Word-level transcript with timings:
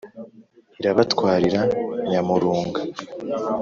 irabatwarira 0.79 1.61
nyamurunga. 2.09 2.81